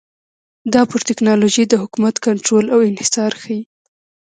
[0.73, 3.61] دا پر ټکنالوژۍ د حکومت کنټرول او انحصار ښيي